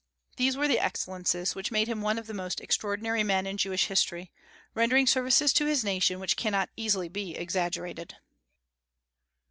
These 0.35 0.57
were 0.57 0.67
the 0.67 0.79
excellences 0.79 1.53
which 1.53 1.69
made 1.69 1.87
him 1.87 2.01
one 2.01 2.17
of 2.17 2.25
the 2.25 2.33
most 2.33 2.59
extraordinary 2.59 3.21
men 3.21 3.45
in 3.45 3.57
Jewish 3.57 3.85
history, 3.85 4.31
rendering 4.73 5.05
services 5.05 5.53
to 5.53 5.67
his 5.67 5.83
nation 5.83 6.19
which 6.19 6.35
cannot 6.37 6.71
easily 6.75 7.07
be 7.07 7.35
exaggerated. 7.37 8.15